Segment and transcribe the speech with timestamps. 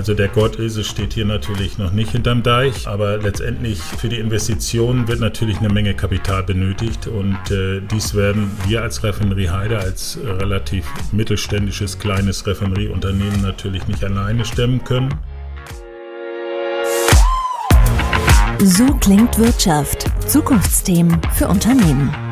[0.00, 4.16] Also der Gott es steht hier natürlich noch nicht hinterm Deich, aber letztendlich für die
[4.16, 9.78] Investitionen wird natürlich eine Menge Kapital benötigt und äh, dies werden wir als Raffinerie Heide,
[9.78, 15.12] als relativ mittelständisches kleines Raffinerieunternehmen natürlich nicht alleine stemmen können.
[18.60, 20.06] So klingt Wirtschaft.
[20.26, 22.29] Zukunftsthemen für Unternehmen.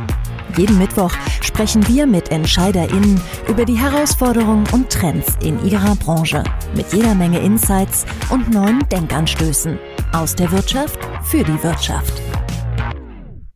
[0.56, 6.42] Jeden Mittwoch sprechen wir mit EntscheiderInnen über die Herausforderungen und Trends in ihrer Branche.
[6.74, 9.78] Mit jeder Menge Insights und neuen Denkanstößen.
[10.12, 12.22] Aus der Wirtschaft für die Wirtschaft.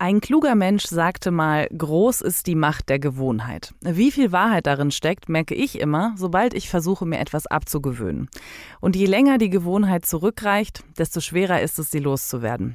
[0.03, 3.73] Ein kluger Mensch sagte mal, groß ist die Macht der Gewohnheit.
[3.83, 8.29] Wie viel Wahrheit darin steckt, merke ich immer, sobald ich versuche, mir etwas abzugewöhnen.
[8.81, 12.75] Und je länger die Gewohnheit zurückreicht, desto schwerer ist es, sie loszuwerden.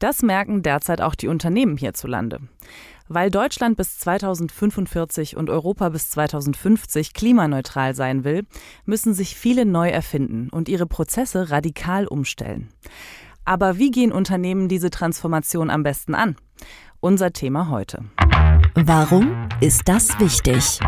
[0.00, 2.40] Das merken derzeit auch die Unternehmen hierzulande.
[3.14, 8.44] Weil Deutschland bis 2045 und Europa bis 2050 klimaneutral sein will,
[8.86, 12.70] müssen sich viele neu erfinden und ihre Prozesse radikal umstellen.
[13.44, 16.34] Aber wie gehen Unternehmen diese Transformation am besten an?
[16.98, 18.04] Unser Thema heute.
[18.74, 20.80] Warum ist das wichtig?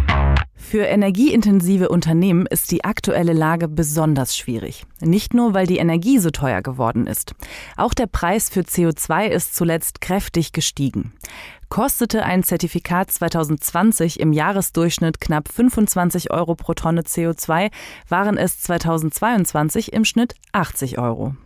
[0.69, 4.85] Für energieintensive Unternehmen ist die aktuelle Lage besonders schwierig.
[5.01, 7.37] Nicht nur, weil die Energie so teuer geworden ist.
[7.77, 11.13] Auch der Preis für CO2 ist zuletzt kräftig gestiegen.
[11.69, 17.71] Kostete ein Zertifikat 2020 im Jahresdurchschnitt knapp 25 Euro pro Tonne CO2,
[18.09, 21.37] waren es 2022 im Schnitt 80 Euro.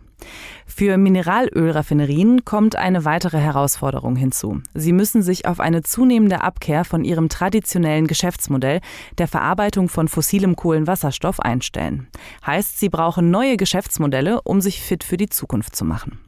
[0.65, 4.61] Für Mineralölraffinerien kommt eine weitere Herausforderung hinzu.
[4.73, 8.79] Sie müssen sich auf eine zunehmende Abkehr von ihrem traditionellen Geschäftsmodell
[9.17, 12.07] der Verarbeitung von fossilem Kohlenwasserstoff einstellen.
[12.45, 16.19] Heißt, sie brauchen neue Geschäftsmodelle, um sich fit für die Zukunft zu machen.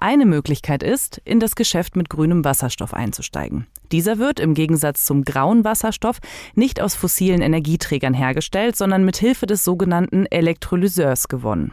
[0.00, 3.66] Eine Möglichkeit ist, in das Geschäft mit grünem Wasserstoff einzusteigen.
[3.90, 6.18] Dieser wird im Gegensatz zum grauen Wasserstoff
[6.54, 11.72] nicht aus fossilen Energieträgern hergestellt, sondern mit Hilfe des sogenannten Elektrolyseurs gewonnen.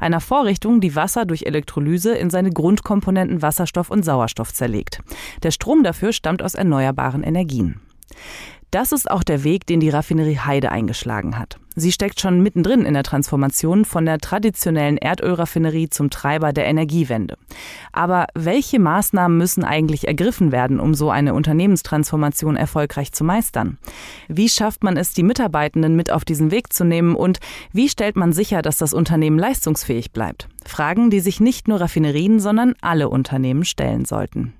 [0.00, 5.02] Einer Vorrichtung, die Wasser durch Elektrolyse in seine Grundkomponenten Wasserstoff und Sauerstoff zerlegt.
[5.42, 7.82] Der Strom dafür stammt aus erneuerbaren Energien.
[8.76, 11.58] Das ist auch der Weg, den die Raffinerie Heide eingeschlagen hat.
[11.76, 17.38] Sie steckt schon mittendrin in der Transformation von der traditionellen Erdölraffinerie zum Treiber der Energiewende.
[17.92, 23.78] Aber welche Maßnahmen müssen eigentlich ergriffen werden, um so eine Unternehmenstransformation erfolgreich zu meistern?
[24.28, 27.40] Wie schafft man es, die Mitarbeitenden mit auf diesen Weg zu nehmen und
[27.72, 30.48] wie stellt man sicher, dass das Unternehmen leistungsfähig bleibt?
[30.66, 34.52] Fragen, die sich nicht nur Raffinerien, sondern alle Unternehmen stellen sollten.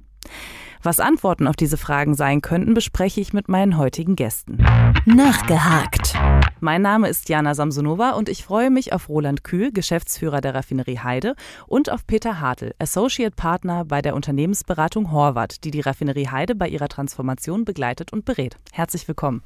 [0.86, 4.64] Was Antworten auf diese Fragen sein könnten, bespreche ich mit meinen heutigen Gästen.
[5.04, 6.14] Nachgehakt.
[6.60, 11.00] Mein Name ist Jana Samsonova und ich freue mich auf Roland Kühl, Geschäftsführer der Raffinerie
[11.00, 11.34] Heide,
[11.66, 16.68] und auf Peter Hartl, Associate Partner bei der Unternehmensberatung Horvath, die die Raffinerie Heide bei
[16.68, 18.56] ihrer Transformation begleitet und berät.
[18.70, 19.42] Herzlich willkommen.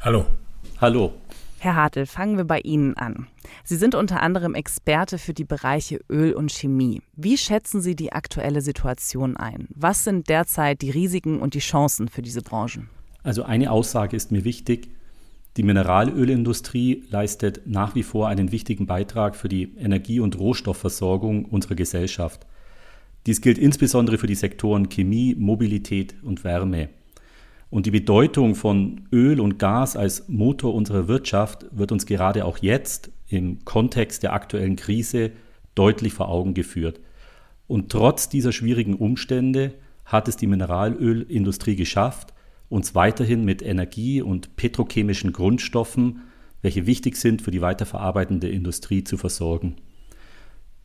[0.00, 0.26] Hallo.
[0.80, 1.12] Hallo.
[1.64, 3.26] Herr Hartl, fangen wir bei Ihnen an.
[3.64, 7.00] Sie sind unter anderem Experte für die Bereiche Öl und Chemie.
[7.16, 9.68] Wie schätzen Sie die aktuelle Situation ein?
[9.74, 12.90] Was sind derzeit die Risiken und die Chancen für diese Branchen?
[13.22, 14.90] Also eine Aussage ist mir wichtig.
[15.56, 21.76] Die Mineralölindustrie leistet nach wie vor einen wichtigen Beitrag für die Energie- und Rohstoffversorgung unserer
[21.76, 22.46] Gesellschaft.
[23.24, 26.90] Dies gilt insbesondere für die Sektoren Chemie, Mobilität und Wärme.
[27.74, 32.58] Und die Bedeutung von Öl und Gas als Motor unserer Wirtschaft wird uns gerade auch
[32.58, 35.32] jetzt im Kontext der aktuellen Krise
[35.74, 37.00] deutlich vor Augen geführt.
[37.66, 39.74] Und trotz dieser schwierigen Umstände
[40.04, 42.32] hat es die Mineralölindustrie geschafft,
[42.68, 46.20] uns weiterhin mit Energie und petrochemischen Grundstoffen,
[46.62, 49.74] welche wichtig sind für die weiterverarbeitende Industrie, zu versorgen.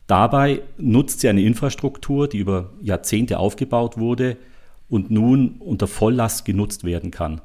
[0.08, 4.38] Dabei nutzt sie eine Infrastruktur, die über Jahrzehnte aufgebaut wurde,
[4.90, 7.40] und nun unter Volllast genutzt werden kann.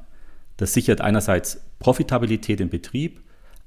[0.58, 3.22] Das sichert einerseits Profitabilität im Betrieb,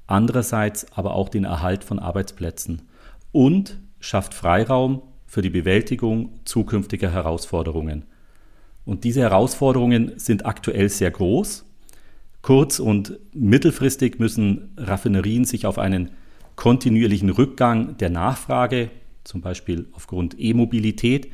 [0.05, 2.83] andererseits aber auch den Erhalt von Arbeitsplätzen
[3.31, 8.05] und schafft Freiraum für die Bewältigung zukünftiger Herausforderungen.
[8.85, 11.65] Und diese Herausforderungen sind aktuell sehr groß.
[12.41, 16.09] Kurz- und mittelfristig müssen Raffinerien sich auf einen
[16.55, 18.89] kontinuierlichen Rückgang der Nachfrage,
[19.23, 21.31] zum Beispiel aufgrund E-Mobilität,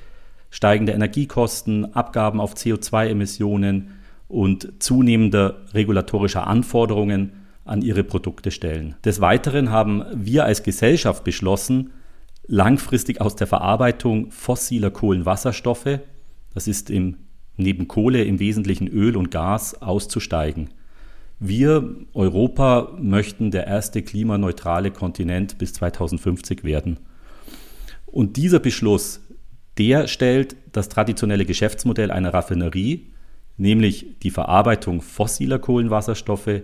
[0.56, 3.90] steigende Energiekosten, Abgaben auf CO2-Emissionen
[4.30, 7.34] und zunehmender regulatorischer Anforderungen
[7.66, 8.96] an ihre Produkte stellen.
[9.04, 11.92] Des Weiteren haben wir als Gesellschaft beschlossen,
[12.48, 16.00] langfristig aus der Verarbeitung fossiler Kohlenwasserstoffe,
[16.54, 17.18] das ist im,
[17.58, 20.70] neben Kohle im Wesentlichen Öl und Gas, auszusteigen.
[21.38, 26.98] Wir, Europa, möchten der erste klimaneutrale Kontinent bis 2050 werden.
[28.06, 29.25] Und dieser Beschluss
[29.78, 33.12] der stellt das traditionelle Geschäftsmodell einer Raffinerie,
[33.58, 36.62] nämlich die Verarbeitung fossiler Kohlenwasserstoffe,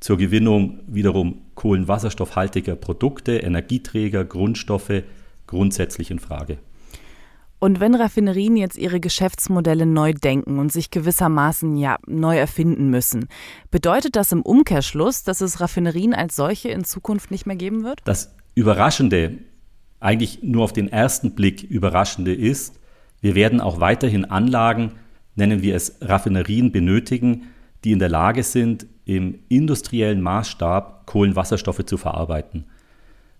[0.00, 5.04] zur Gewinnung wiederum kohlenwasserstoffhaltiger Produkte, Energieträger, Grundstoffe
[5.46, 6.58] grundsätzlich in Frage.
[7.60, 13.28] Und wenn Raffinerien jetzt ihre Geschäftsmodelle neu denken und sich gewissermaßen ja neu erfinden müssen,
[13.70, 18.00] bedeutet das im Umkehrschluss, dass es Raffinerien als solche in Zukunft nicht mehr geben wird?
[18.04, 19.38] Das Überraschende,
[20.02, 22.78] eigentlich nur auf den ersten Blick Überraschende ist,
[23.20, 24.92] wir werden auch weiterhin Anlagen,
[25.36, 27.52] nennen wir es Raffinerien, benötigen,
[27.84, 32.66] die in der Lage sind, im industriellen Maßstab Kohlenwasserstoffe zu verarbeiten.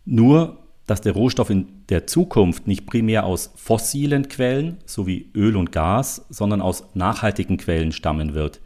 [0.05, 5.73] Nur dass der Rohstoff in der Zukunft nicht primär aus fossilen Quellen sowie Öl und
[5.73, 8.61] Gas, sondern aus nachhaltigen Quellen stammen wird.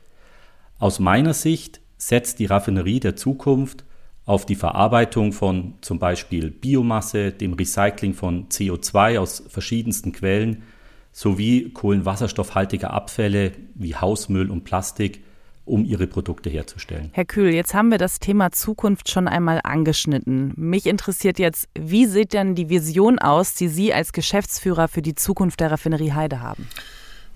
[0.79, 3.85] Aus meiner Sicht setzt die Raffinerie der Zukunft
[4.27, 10.65] auf die Verarbeitung von zum Beispiel Biomasse, dem Recycling von CO2 aus verschiedensten Quellen
[11.13, 15.23] sowie kohlenwasserstoffhaltiger Abfälle wie Hausmüll und Plastik
[15.65, 17.11] um ihre Produkte herzustellen.
[17.13, 20.53] Herr Kühl, jetzt haben wir das Thema Zukunft schon einmal angeschnitten.
[20.57, 25.15] Mich interessiert jetzt, wie sieht denn die Vision aus, die Sie als Geschäftsführer für die
[25.15, 26.69] Zukunft der Raffinerie Heide haben?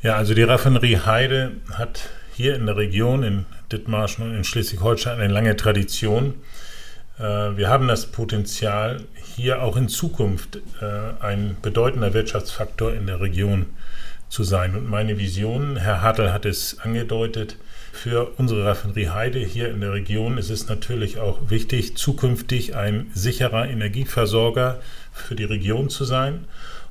[0.03, 5.19] Ja, also die Raffinerie Heide hat hier in der Region, in Dithmarschen und in Schleswig-Holstein,
[5.21, 6.35] eine lange Tradition.
[7.21, 9.03] Äh, wir haben das Potenzial,
[9.37, 13.67] hier auch in Zukunft äh, ein bedeutender Wirtschaftsfaktor in der Region
[14.29, 14.75] zu sein.
[14.75, 17.57] Und meine Vision, Herr Hartl hat es angedeutet,
[17.93, 23.11] für unsere Raffinerie Heide hier in der Region ist es natürlich auch wichtig, zukünftig ein
[23.13, 24.81] sicherer Energieversorger
[25.13, 26.45] für die Region zu sein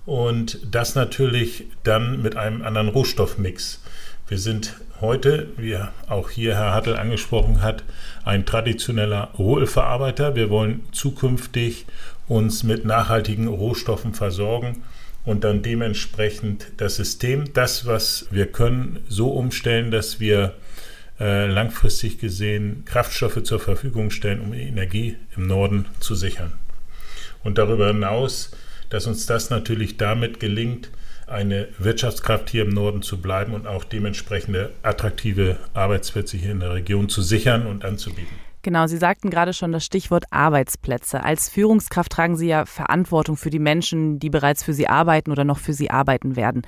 [0.05, 3.81] und das natürlich dann mit einem anderen Rohstoffmix.
[4.29, 5.75] Wir sind heute, wie
[6.07, 7.83] auch hier Herr Hattel angesprochen hat,
[8.23, 10.35] ein traditioneller Rohölverarbeiter.
[10.35, 11.87] Wir wollen zukünftig
[12.27, 14.83] uns mit nachhaltigen Rohstoffen versorgen
[15.25, 20.53] und dann dementsprechend das System, das, was wir können, so umstellen, dass wir
[21.19, 26.53] äh, langfristig gesehen Kraftstoffe zur Verfügung stellen, um Energie im Norden zu sichern.
[27.43, 28.51] Und darüber hinaus,
[28.91, 30.91] dass uns das natürlich damit gelingt,
[31.31, 36.73] eine Wirtschaftskraft hier im Norden zu bleiben und auch dementsprechende attraktive Arbeitsplätze hier in der
[36.73, 38.48] Region zu sichern und anzubieten.
[38.69, 41.23] Genau, Sie sagten gerade schon das Stichwort Arbeitsplätze.
[41.23, 45.43] Als Führungskraft tragen Sie ja Verantwortung für die Menschen, die bereits für Sie arbeiten oder
[45.43, 46.61] noch für Sie arbeiten werden.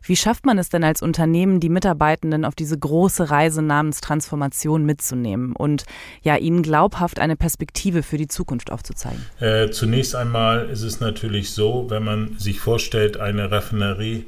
[0.00, 4.84] Wie schafft man es denn als Unternehmen, die Mitarbeitenden auf diese große Reise namens Transformation
[4.84, 5.82] mitzunehmen und
[6.22, 9.26] ja, ihnen glaubhaft eine Perspektive für die Zukunft aufzuzeigen?
[9.40, 14.26] Äh, zunächst einmal ist es natürlich so, wenn man sich vorstellt, eine Raffinerie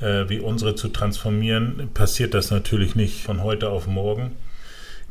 [0.00, 4.30] äh, wie unsere zu transformieren, passiert das natürlich nicht von heute auf morgen.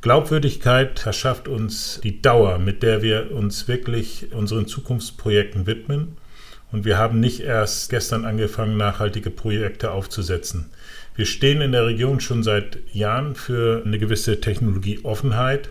[0.01, 6.17] Glaubwürdigkeit verschafft uns die Dauer, mit der wir uns wirklich unseren Zukunftsprojekten widmen.
[6.71, 10.69] Und wir haben nicht erst gestern angefangen, nachhaltige Projekte aufzusetzen.
[11.15, 15.69] Wir stehen in der Region schon seit Jahren für eine gewisse Technologieoffenheit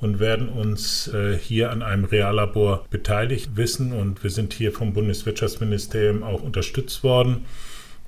[0.00, 3.92] und werden uns äh, hier an einem Reallabor beteiligt wissen.
[3.92, 7.44] Und wir sind hier vom Bundeswirtschaftsministerium auch unterstützt worden.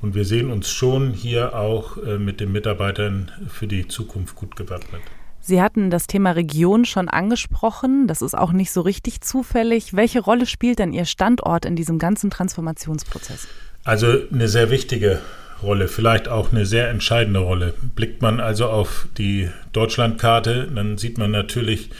[0.00, 4.56] Und wir sehen uns schon hier auch äh, mit den Mitarbeitern für die Zukunft gut
[4.56, 5.02] gewappnet.
[5.40, 8.06] Sie hatten das Thema Region schon angesprochen.
[8.06, 9.94] Das ist auch nicht so richtig zufällig.
[9.94, 13.48] Welche Rolle spielt denn Ihr Standort in diesem ganzen Transformationsprozess?
[13.84, 15.20] Also eine sehr wichtige
[15.62, 17.74] Rolle, vielleicht auch eine sehr entscheidende Rolle.
[17.94, 21.90] Blickt man also auf die Deutschlandkarte, dann sieht man natürlich,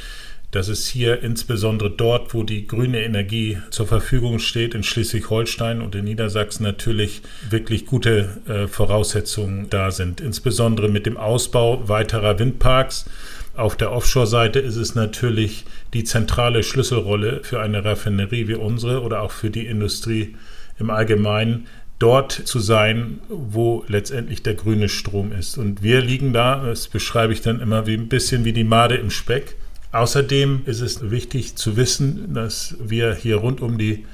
[0.50, 5.94] dass es hier insbesondere dort, wo die grüne Energie zur Verfügung steht, in Schleswig-Holstein und
[5.94, 10.20] in Niedersachsen natürlich wirklich gute äh, Voraussetzungen da sind.
[10.20, 13.06] Insbesondere mit dem Ausbau weiterer Windparks
[13.54, 19.22] auf der Offshore-Seite ist es natürlich die zentrale Schlüsselrolle für eine Raffinerie wie unsere oder
[19.22, 20.36] auch für die Industrie
[20.78, 21.66] im Allgemeinen,
[21.98, 25.58] dort zu sein, wo letztendlich der grüne Strom ist.
[25.58, 28.94] Und wir liegen da, das beschreibe ich dann immer wie ein bisschen wie die Made
[28.94, 29.56] im Speck.
[29.92, 34.04] Außerdem ist es wichtig zu wissen, dass wir hier rund um die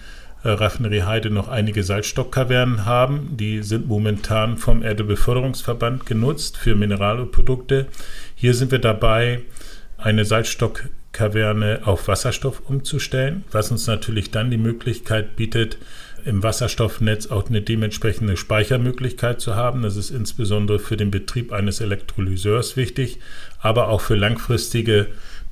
[0.43, 3.37] äh, Raffinerie Heide noch einige Salzstockkavernen haben.
[3.37, 7.87] Die sind momentan vom Erdebeförderungsverband genutzt für Mineralprodukte.
[8.35, 9.43] Hier sind wir dabei,
[9.99, 15.79] eine Salzstockkaverne auf Wasserstoff umzustellen, was uns natürlich dann die Möglichkeit bietet,
[16.25, 19.83] im Wasserstoffnetz auch eine dementsprechende Speichermöglichkeit zu haben.
[19.83, 23.21] Das ist insbesondere für den Betrieb eines Elektrolyseurs wichtig,
[23.61, 25.07] aber auch für langfristige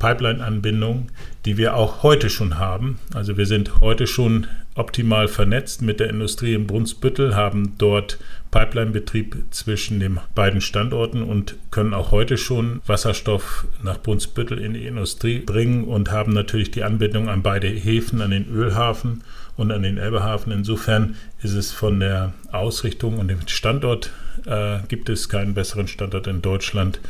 [0.05, 1.07] Pipeline-Anbindungen,
[1.47, 2.99] die wir auch heute schon haben.
[3.15, 8.19] Also wir sind heute schon optimal vernetzt mit der Industrie in Brunsbüttel, haben dort
[8.51, 14.87] Pipeline-Betrieb zwischen den beiden Standorten und können auch heute schon Wasserstoff nach Brunsbüttel in die
[14.87, 19.25] Industrie bringen und haben natürlich die Anbindung an beide Häfen, an den Ölhafen
[19.57, 20.53] und an den Elbehafen.
[20.53, 24.13] Insofern ist es von der Ausrichtung und dem Standort,
[24.45, 27.01] äh, gibt es keinen besseren Standort in Deutschland,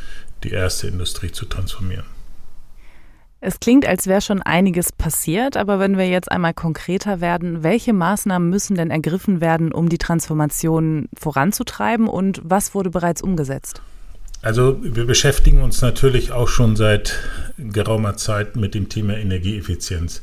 [0.45, 2.14] die erste Industrie zu transformieren.
[3.41, 7.93] Es klingt, als wäre schon einiges passiert, aber wenn wir jetzt einmal konkreter werden, welche
[7.93, 13.81] Maßnahmen müssen denn ergriffen werden, um die Transformation voranzutreiben und was wurde bereits umgesetzt?
[14.41, 17.19] Also wir beschäftigen uns natürlich auch schon seit
[17.57, 20.21] geraumer Zeit mit dem Thema Energieeffizienz.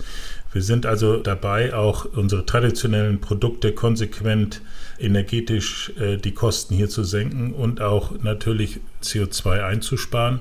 [0.52, 4.60] Wir sind also dabei, auch unsere traditionellen Produkte konsequent
[4.98, 10.40] energetisch äh, die Kosten hier zu senken und auch natürlich CO2 einzusparen,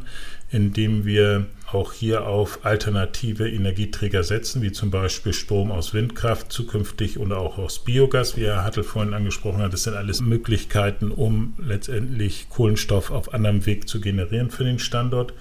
[0.52, 7.18] indem wir auch hier auf alternative Energieträger setzen, wie zum Beispiel Strom aus Windkraft zukünftig
[7.18, 9.72] oder auch aus Biogas, wie Herr Hattel vorhin angesprochen hat.
[9.72, 15.34] Das sind alles Möglichkeiten, um letztendlich Kohlenstoff auf anderem Weg zu generieren für den Standort.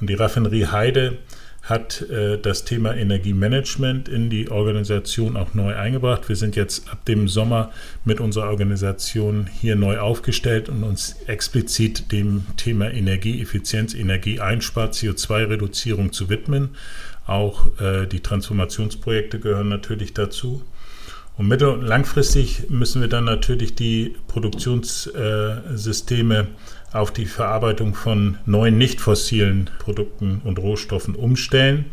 [0.00, 1.18] Und die Raffinerie Heide
[1.64, 6.28] hat äh, das Thema Energiemanagement in die Organisation auch neu eingebracht.
[6.28, 7.72] Wir sind jetzt ab dem Sommer
[8.04, 16.28] mit unserer Organisation hier neu aufgestellt und uns explizit dem Thema Energieeffizienz, Energieeinspar, CO2-Reduzierung zu
[16.28, 16.76] widmen.
[17.26, 20.62] Auch äh, die Transformationsprojekte gehören natürlich dazu.
[21.38, 26.46] Und mittel- und langfristig müssen wir dann natürlich die Produktionssysteme äh,
[26.94, 31.86] auf die Verarbeitung von neuen nicht fossilen Produkten und Rohstoffen umstellen.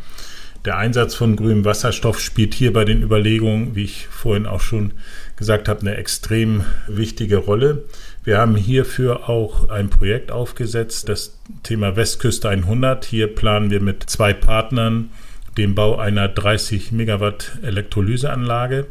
[0.64, 4.92] Der Einsatz von grünem Wasserstoff spielt hier bei den Überlegungen, wie ich vorhin auch schon
[5.34, 7.82] gesagt habe, eine extrem wichtige Rolle.
[8.22, 13.04] Wir haben hierfür auch ein Projekt aufgesetzt, das Thema Westküste 100.
[13.04, 15.10] Hier planen wir mit zwei Partnern
[15.58, 18.86] den Bau einer 30 Megawatt Elektrolyseanlage.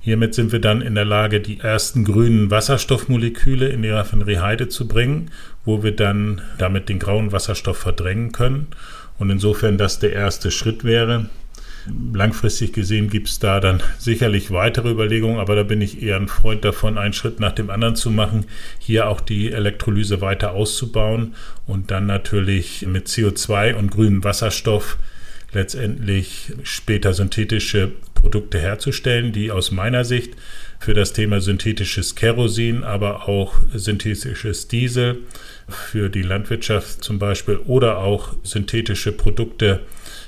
[0.00, 4.68] Hiermit sind wir dann in der Lage, die ersten grünen Wasserstoffmoleküle in die Raffinerie Heide
[4.68, 5.30] zu bringen,
[5.64, 8.68] wo wir dann damit den grauen Wasserstoff verdrängen können.
[9.18, 11.26] Und insofern das der erste Schritt wäre.
[12.12, 16.28] Langfristig gesehen gibt es da dann sicherlich weitere Überlegungen, aber da bin ich eher ein
[16.28, 18.44] Freund davon, einen Schritt nach dem anderen zu machen,
[18.78, 21.34] hier auch die Elektrolyse weiter auszubauen
[21.66, 24.96] und dann natürlich mit CO2 und grünem Wasserstoff
[25.52, 30.34] letztendlich später synthetische Produkte herzustellen, die aus meiner Sicht
[30.78, 35.18] für das Thema synthetisches Kerosin, aber auch synthetisches Diesel
[35.68, 39.80] für die Landwirtschaft zum Beispiel oder auch synthetische Produkte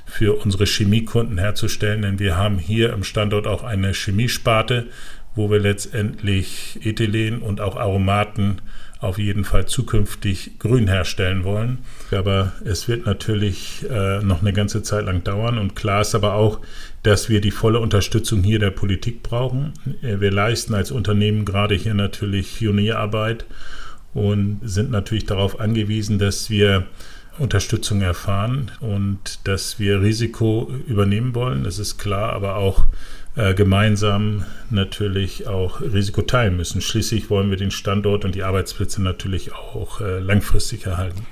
[0.06, 2.02] für unsere Chemiekunden herzustellen.
[2.02, 4.86] Denn wir haben hier im Standort auch eine Chemiesparte,
[5.34, 8.60] wo wir letztendlich Ethylen und auch Aromaten
[9.00, 11.78] auf jeden Fall zukünftig grün herstellen wollen.
[12.10, 15.58] Aber es wird natürlich äh, noch eine ganze Zeit lang dauern.
[15.58, 16.60] Und klar ist aber auch,
[17.02, 19.74] dass wir die volle Unterstützung hier der Politik brauchen.
[20.02, 23.44] Äh, wir leisten als Unternehmen gerade hier natürlich Pionierarbeit
[24.14, 26.86] und sind natürlich darauf angewiesen, dass wir
[27.38, 31.64] Unterstützung erfahren und dass wir Risiko übernehmen wollen.
[31.64, 32.84] Das ist klar, aber auch
[33.36, 36.80] äh, gemeinsam natürlich auch Risiko teilen müssen.
[36.80, 41.26] Schließlich wollen wir den Standort und die Arbeitsplätze natürlich auch äh, langfristig erhalten.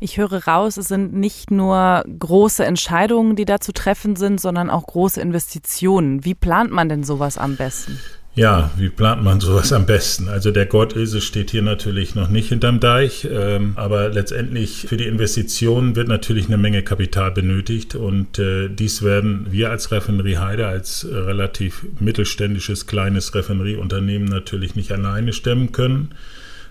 [0.00, 4.70] Ich höre raus, es sind nicht nur große Entscheidungen, die da zu treffen sind, sondern
[4.70, 6.24] auch große Investitionen.
[6.24, 7.98] Wie plant man denn sowas am besten?
[8.34, 10.28] Ja, wie plant man sowas am besten?
[10.28, 15.06] Also der Gottilse steht hier natürlich noch nicht hinterm Deich, ähm, aber letztendlich für die
[15.06, 20.68] Investitionen wird natürlich eine Menge Kapital benötigt und äh, dies werden wir als Raffinerie Heide,
[20.68, 26.10] als relativ mittelständisches kleines Raffinerieunternehmen natürlich nicht alleine stemmen können.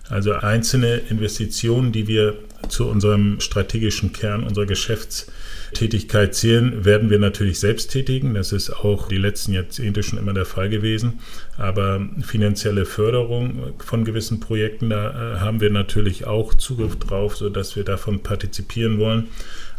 [0.09, 2.35] Also einzelne Investitionen, die wir
[2.69, 8.33] zu unserem strategischen Kern unserer Geschäftstätigkeit zählen, werden wir natürlich selbst tätigen.
[8.33, 11.19] Das ist auch die letzten Jahrzehnte schon immer der Fall gewesen.
[11.57, 17.75] Aber finanzielle Förderung von gewissen Projekten, da äh, haben wir natürlich auch Zugriff drauf, sodass
[17.75, 19.27] wir davon partizipieren wollen.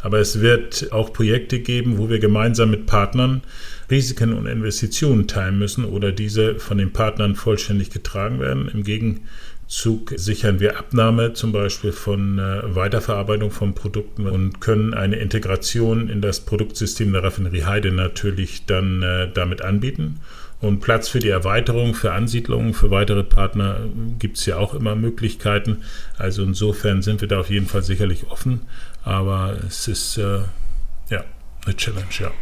[0.01, 3.43] Aber es wird auch Projekte geben, wo wir gemeinsam mit Partnern
[3.91, 8.69] Risiken und Investitionen teilen müssen oder diese von den Partnern vollständig getragen werden.
[8.69, 9.25] Im Gegenteil
[9.69, 16.09] Zug sichern wir Abnahme zum Beispiel von äh, Weiterverarbeitung von Produkten und können eine Integration
[16.09, 20.21] in das Produktsystem der Raffinerie Heide natürlich dann äh, damit anbieten.
[20.61, 24.73] Und Platz für die Erweiterung, für Ansiedlungen, für weitere Partner äh, gibt es ja auch
[24.73, 25.83] immer Möglichkeiten.
[26.17, 28.63] Also insofern sind wir da auf jeden Fall sicherlich offen.
[29.05, 30.41] Aber es ist äh,
[31.11, 31.25] ja
[31.67, 32.33] eine Challenge, ja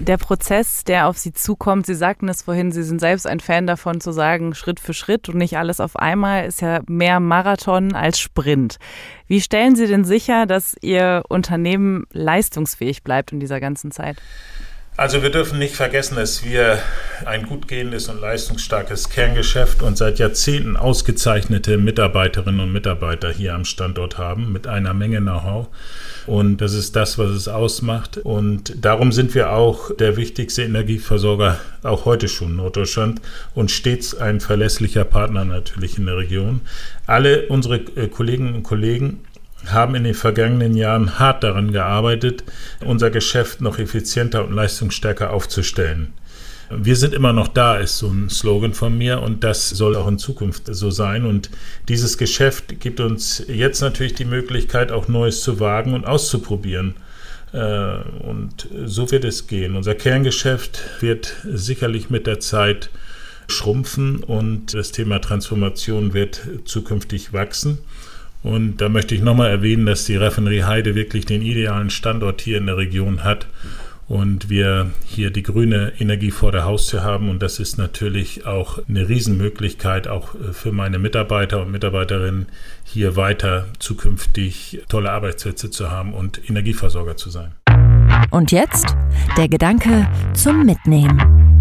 [0.00, 3.66] der Prozess, der auf Sie zukommt, Sie sagten es vorhin, Sie sind selbst ein Fan
[3.66, 7.94] davon zu sagen, Schritt für Schritt und nicht alles auf einmal, ist ja mehr Marathon
[7.94, 8.78] als Sprint.
[9.26, 14.18] Wie stellen Sie denn sicher, dass Ihr Unternehmen leistungsfähig bleibt in dieser ganzen Zeit?
[14.98, 16.80] Also wir dürfen nicht vergessen, dass wir
[17.24, 23.64] ein gut gehendes und leistungsstarkes Kerngeschäft und seit Jahrzehnten ausgezeichnete Mitarbeiterinnen und Mitarbeiter hier am
[23.64, 25.68] Standort haben mit einer Menge Know-how.
[26.26, 28.16] Und das ist das, was es ausmacht.
[28.18, 33.20] Und darum sind wir auch der wichtigste Energieversorger, auch heute schon Norddeutschland
[33.54, 36.60] und stets ein verlässlicher Partner natürlich in der Region.
[37.06, 39.20] Alle unsere äh, Kolleginnen und Kollegen
[39.66, 42.44] haben in den vergangenen Jahren hart daran gearbeitet,
[42.84, 46.12] unser Geschäft noch effizienter und leistungsstärker aufzustellen.
[46.70, 50.06] Wir sind immer noch da, ist so ein Slogan von mir und das soll auch
[50.06, 51.24] in Zukunft so sein.
[51.24, 51.48] Und
[51.88, 56.94] dieses Geschäft gibt uns jetzt natürlich die Möglichkeit, auch Neues zu wagen und auszuprobieren.
[57.52, 59.76] Äh, und so wird es gehen.
[59.76, 62.90] Unser Kerngeschäft wird sicherlich mit der Zeit
[63.48, 67.78] schrumpfen und das Thema Transformation wird zukünftig wachsen.
[68.42, 72.58] Und da möchte ich nochmal erwähnen, dass die Raffinerie Heide wirklich den idealen Standort hier
[72.58, 73.46] in der Region hat
[74.08, 77.28] und wir hier die grüne Energie vor der Haustür haben.
[77.28, 82.46] Und das ist natürlich auch eine Riesenmöglichkeit, auch äh, für meine Mitarbeiter und Mitarbeiterinnen
[82.84, 87.52] hier weiter zukünftig tolle Arbeitsplätze zu haben und Energieversorger zu sein.
[88.30, 88.96] Und jetzt
[89.36, 91.60] der Gedanke zum Mitnehmen.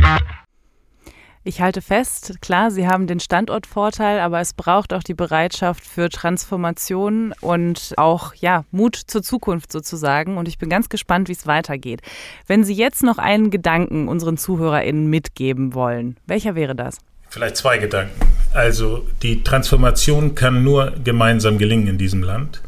[1.47, 6.09] Ich halte fest, klar, Sie haben den Standortvorteil, aber es braucht auch die Bereitschaft für
[6.09, 10.37] Transformation und auch ja, Mut zur Zukunft sozusagen.
[10.37, 12.01] Und ich bin ganz gespannt, wie es weitergeht.
[12.47, 16.97] Wenn Sie jetzt noch einen Gedanken unseren ZuhörerInnen mitgeben wollen, welcher wäre das?
[17.29, 18.19] Vielleicht zwei Gedanken.
[18.53, 22.61] Also die Transformation kann nur gemeinsam gelingen in diesem Land.